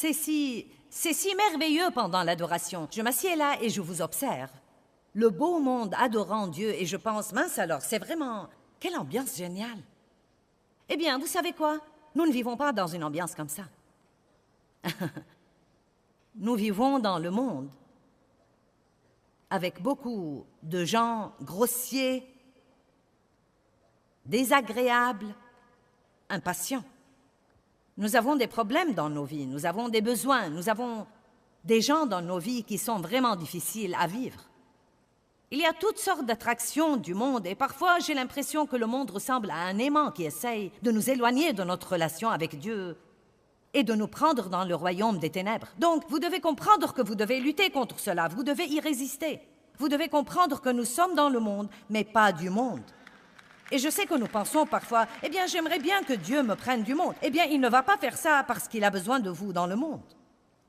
C'est 0.00 0.14
si... 0.14 0.66
Merveilleux 1.36 1.90
pendant 1.92 2.22
l'adoration. 2.22 2.88
Je 2.90 3.02
m'assieds 3.02 3.36
là 3.36 3.58
et 3.60 3.68
je 3.68 3.82
vous 3.82 4.00
observe. 4.00 4.50
Le 5.12 5.28
beau 5.28 5.60
monde 5.60 5.94
adorant 5.98 6.46
Dieu 6.46 6.70
et 6.70 6.86
je 6.86 6.96
pense, 6.96 7.34
mince 7.34 7.58
alors, 7.58 7.82
c'est 7.82 7.98
vraiment... 7.98 8.48
Quelle 8.78 8.96
ambiance 8.96 9.36
géniale. 9.36 9.78
Eh 10.88 10.96
bien, 10.96 11.18
vous 11.18 11.26
savez 11.26 11.52
quoi? 11.52 11.80
Nous 12.14 12.24
ne 12.24 12.32
vivons 12.32 12.56
pas 12.56 12.72
dans 12.72 12.86
une 12.86 13.04
ambiance 13.04 13.34
comme 13.34 13.50
ça. 13.50 13.64
Nous 16.34 16.54
vivons 16.54 16.98
dans 16.98 17.18
le 17.18 17.30
monde 17.30 17.68
avec 19.50 19.82
beaucoup 19.82 20.46
de 20.62 20.82
gens 20.86 21.34
grossiers, 21.42 22.26
désagréables, 24.24 25.34
impatients. 26.30 26.84
Nous 28.00 28.16
avons 28.16 28.34
des 28.34 28.46
problèmes 28.46 28.94
dans 28.94 29.10
nos 29.10 29.24
vies, 29.24 29.44
nous 29.44 29.66
avons 29.66 29.90
des 29.90 30.00
besoins, 30.00 30.48
nous 30.48 30.70
avons 30.70 31.06
des 31.64 31.82
gens 31.82 32.06
dans 32.06 32.22
nos 32.22 32.38
vies 32.38 32.64
qui 32.64 32.78
sont 32.78 32.98
vraiment 32.98 33.36
difficiles 33.36 33.94
à 34.00 34.06
vivre. 34.06 34.40
Il 35.50 35.58
y 35.58 35.66
a 35.66 35.74
toutes 35.74 35.98
sortes 35.98 36.24
d'attractions 36.24 36.96
du 36.96 37.12
monde 37.12 37.46
et 37.46 37.54
parfois 37.54 37.98
j'ai 37.98 38.14
l'impression 38.14 38.64
que 38.64 38.76
le 38.76 38.86
monde 38.86 39.10
ressemble 39.10 39.50
à 39.50 39.66
un 39.66 39.76
aimant 39.76 40.12
qui 40.12 40.24
essaye 40.24 40.72
de 40.80 40.90
nous 40.90 41.10
éloigner 41.10 41.52
de 41.52 41.62
notre 41.62 41.92
relation 41.92 42.30
avec 42.30 42.58
Dieu 42.58 42.96
et 43.74 43.82
de 43.82 43.92
nous 43.92 44.08
prendre 44.08 44.48
dans 44.48 44.64
le 44.64 44.74
royaume 44.74 45.18
des 45.18 45.28
ténèbres. 45.28 45.68
Donc, 45.78 46.04
vous 46.08 46.20
devez 46.20 46.40
comprendre 46.40 46.94
que 46.94 47.02
vous 47.02 47.14
devez 47.14 47.38
lutter 47.38 47.68
contre 47.68 48.00
cela, 48.00 48.28
vous 48.28 48.44
devez 48.44 48.64
y 48.64 48.80
résister. 48.80 49.40
Vous 49.78 49.90
devez 49.90 50.08
comprendre 50.08 50.62
que 50.62 50.70
nous 50.70 50.86
sommes 50.86 51.14
dans 51.14 51.28
le 51.28 51.38
monde, 51.38 51.68
mais 51.90 52.04
pas 52.04 52.32
du 52.32 52.48
monde. 52.48 52.80
Et 53.70 53.78
je 53.78 53.88
sais 53.88 54.06
que 54.06 54.14
nous 54.14 54.26
pensons 54.26 54.66
parfois, 54.66 55.06
eh 55.22 55.28
bien, 55.28 55.46
j'aimerais 55.46 55.78
bien 55.78 56.02
que 56.02 56.12
Dieu 56.12 56.42
me 56.42 56.56
prenne 56.56 56.82
du 56.82 56.94
monde. 56.94 57.14
Eh 57.22 57.30
bien, 57.30 57.44
il 57.44 57.60
ne 57.60 57.68
va 57.68 57.82
pas 57.82 57.96
faire 57.96 58.16
ça 58.16 58.44
parce 58.46 58.66
qu'il 58.66 58.82
a 58.84 58.90
besoin 58.90 59.20
de 59.20 59.30
vous 59.30 59.52
dans 59.52 59.66
le 59.66 59.76
monde. 59.76 60.02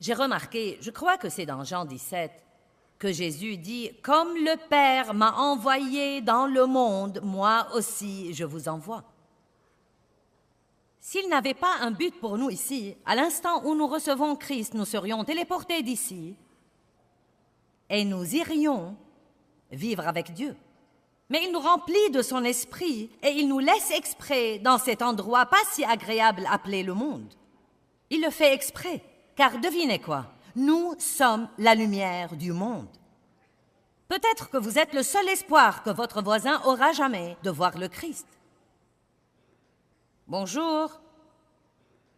J'ai 0.00 0.14
remarqué, 0.14 0.78
je 0.80 0.90
crois 0.90 1.16
que 1.16 1.28
c'est 1.28 1.46
dans 1.46 1.64
Jean 1.64 1.84
17, 1.84 2.30
que 2.98 3.12
Jésus 3.12 3.56
dit, 3.56 3.90
Comme 4.02 4.34
le 4.34 4.56
Père 4.68 5.14
m'a 5.14 5.32
envoyé 5.32 6.20
dans 6.20 6.46
le 6.46 6.66
monde, 6.66 7.20
moi 7.22 7.68
aussi 7.74 8.32
je 8.34 8.44
vous 8.44 8.68
envoie. 8.68 9.04
S'il 11.00 11.28
n'avait 11.28 11.54
pas 11.54 11.76
un 11.80 11.90
but 11.90 12.18
pour 12.20 12.36
nous 12.36 12.50
ici, 12.50 12.94
à 13.06 13.14
l'instant 13.14 13.64
où 13.64 13.74
nous 13.74 13.86
recevons 13.86 14.36
Christ, 14.36 14.74
nous 14.74 14.84
serions 14.84 15.24
téléportés 15.24 15.82
d'ici 15.82 16.36
et 17.88 18.04
nous 18.04 18.34
irions 18.34 18.96
vivre 19.72 20.06
avec 20.06 20.32
Dieu. 20.32 20.54
Mais 21.30 21.44
il 21.44 21.52
nous 21.52 21.60
remplit 21.60 22.10
de 22.10 22.22
son 22.22 22.44
esprit 22.44 23.08
et 23.22 23.30
il 23.30 23.48
nous 23.48 23.60
laisse 23.60 23.92
exprès 23.92 24.58
dans 24.58 24.78
cet 24.78 25.00
endroit 25.00 25.46
pas 25.46 25.62
si 25.72 25.84
agréable 25.84 26.46
appelé 26.50 26.82
le 26.82 26.92
monde. 26.92 27.32
Il 28.10 28.20
le 28.20 28.30
fait 28.30 28.52
exprès, 28.52 29.00
car 29.36 29.58
devinez 29.58 30.00
quoi, 30.00 30.26
nous 30.56 30.96
sommes 30.98 31.48
la 31.56 31.76
lumière 31.76 32.34
du 32.34 32.52
monde. 32.52 32.88
Peut-être 34.08 34.50
que 34.50 34.56
vous 34.56 34.76
êtes 34.76 34.92
le 34.92 35.04
seul 35.04 35.28
espoir 35.28 35.84
que 35.84 35.90
votre 35.90 36.20
voisin 36.20 36.60
aura 36.64 36.90
jamais 36.90 37.36
de 37.44 37.50
voir 37.50 37.78
le 37.78 37.86
Christ. 37.86 38.26
Bonjour. 40.26 41.00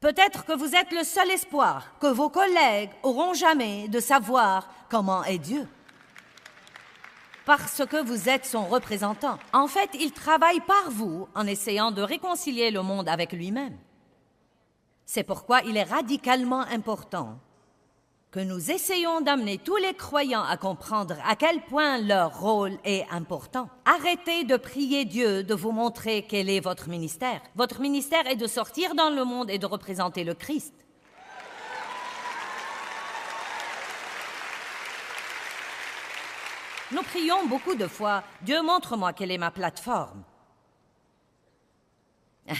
Peut-être 0.00 0.44
que 0.44 0.52
vous 0.52 0.74
êtes 0.74 0.90
le 0.90 1.04
seul 1.04 1.30
espoir 1.30 1.96
que 2.00 2.08
vos 2.08 2.28
collègues 2.28 2.90
auront 3.04 3.34
jamais 3.34 3.86
de 3.86 4.00
savoir 4.00 4.68
comment 4.90 5.22
est 5.22 5.38
Dieu. 5.38 5.68
Parce 7.46 7.86
que 7.86 8.02
vous 8.02 8.28
êtes 8.28 8.44
son 8.44 8.66
représentant. 8.66 9.38
En 9.52 9.68
fait, 9.68 9.90
il 9.94 10.10
travaille 10.10 10.58
par 10.60 10.90
vous 10.90 11.28
en 11.36 11.46
essayant 11.46 11.92
de 11.92 12.02
réconcilier 12.02 12.72
le 12.72 12.82
monde 12.82 13.08
avec 13.08 13.32
lui-même. 13.32 13.78
C'est 15.04 15.22
pourquoi 15.22 15.62
il 15.62 15.76
est 15.76 15.84
radicalement 15.84 16.62
important 16.62 17.38
que 18.32 18.40
nous 18.40 18.72
essayons 18.72 19.20
d'amener 19.20 19.58
tous 19.58 19.76
les 19.76 19.94
croyants 19.94 20.42
à 20.42 20.56
comprendre 20.56 21.14
à 21.24 21.36
quel 21.36 21.62
point 21.62 21.98
leur 21.98 22.40
rôle 22.40 22.76
est 22.84 23.06
important. 23.12 23.70
Arrêtez 23.84 24.42
de 24.42 24.56
prier 24.56 25.04
Dieu 25.04 25.44
de 25.44 25.54
vous 25.54 25.70
montrer 25.70 26.26
quel 26.28 26.50
est 26.50 26.60
votre 26.60 26.88
ministère. 26.88 27.40
Votre 27.54 27.80
ministère 27.80 28.26
est 28.26 28.36
de 28.36 28.48
sortir 28.48 28.96
dans 28.96 29.10
le 29.10 29.24
monde 29.24 29.50
et 29.50 29.58
de 29.58 29.66
représenter 29.66 30.24
le 30.24 30.34
Christ. 30.34 30.85
Nous 36.92 37.02
prions 37.02 37.46
beaucoup 37.46 37.74
de 37.74 37.88
fois, 37.88 38.22
Dieu 38.42 38.62
montre-moi 38.62 39.12
quelle 39.12 39.32
est 39.32 39.38
ma 39.38 39.50
plateforme. 39.50 40.22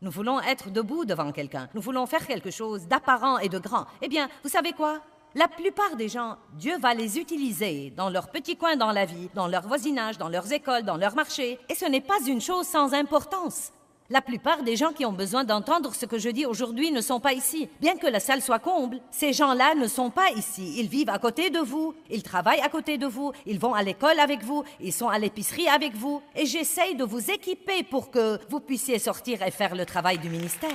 Nous 0.00 0.10
voulons 0.10 0.40
être 0.40 0.70
debout 0.70 1.04
devant 1.04 1.32
quelqu'un. 1.32 1.68
Nous 1.74 1.80
voulons 1.80 2.06
faire 2.06 2.26
quelque 2.26 2.50
chose 2.50 2.86
d'apparent 2.86 3.38
et 3.38 3.48
de 3.48 3.58
grand. 3.58 3.86
Eh 4.00 4.08
bien, 4.08 4.28
vous 4.42 4.48
savez 4.48 4.72
quoi? 4.72 5.00
La 5.34 5.48
plupart 5.48 5.96
des 5.96 6.08
gens, 6.08 6.36
Dieu 6.52 6.78
va 6.78 6.94
les 6.94 7.18
utiliser 7.18 7.90
dans 7.96 8.10
leur 8.10 8.30
petit 8.30 8.56
coin 8.56 8.76
dans 8.76 8.92
la 8.92 9.06
vie, 9.06 9.30
dans 9.34 9.48
leur 9.48 9.66
voisinage, 9.66 10.18
dans 10.18 10.28
leurs 10.28 10.52
écoles, 10.52 10.82
dans 10.82 10.96
leur 10.96 11.14
marché. 11.14 11.58
Et 11.68 11.74
ce 11.74 11.86
n'est 11.86 12.00
pas 12.00 12.20
une 12.26 12.40
chose 12.40 12.66
sans 12.66 12.92
importance. 12.92 13.72
La 14.10 14.20
plupart 14.20 14.62
des 14.62 14.76
gens 14.76 14.92
qui 14.92 15.06
ont 15.06 15.12
besoin 15.12 15.44
d'entendre 15.44 15.94
ce 15.94 16.06
que 16.06 16.18
je 16.18 16.28
dis 16.28 16.44
aujourd'hui 16.44 16.90
ne 16.90 17.00
sont 17.00 17.20
pas 17.20 17.32
ici. 17.32 17.68
Bien 17.80 17.96
que 17.96 18.06
la 18.06 18.20
salle 18.20 18.42
soit 18.42 18.58
comble, 18.58 19.00
ces 19.10 19.32
gens-là 19.32 19.74
ne 19.74 19.86
sont 19.86 20.10
pas 20.10 20.30
ici. 20.32 20.74
Ils 20.78 20.88
vivent 20.88 21.08
à 21.08 21.18
côté 21.18 21.50
de 21.50 21.60
vous, 21.60 21.94
ils 22.10 22.22
travaillent 22.22 22.60
à 22.60 22.68
côté 22.68 22.98
de 22.98 23.06
vous, 23.06 23.32
ils 23.46 23.58
vont 23.58 23.74
à 23.74 23.82
l'école 23.82 24.18
avec 24.18 24.42
vous, 24.42 24.64
ils 24.80 24.92
sont 24.92 25.08
à 25.08 25.18
l'épicerie 25.18 25.68
avec 25.68 25.94
vous. 25.94 26.20
Et 26.34 26.46
j'essaye 26.46 26.94
de 26.94 27.04
vous 27.04 27.30
équiper 27.30 27.84
pour 27.84 28.10
que 28.10 28.38
vous 28.50 28.60
puissiez 28.60 28.98
sortir 28.98 29.42
et 29.42 29.50
faire 29.50 29.74
le 29.74 29.86
travail 29.86 30.18
du 30.18 30.28
ministère. 30.28 30.70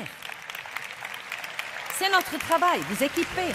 C'est 1.99 2.11
notre 2.11 2.37
travail, 2.39 2.79
vous 2.89 3.03
équiper, 3.03 3.53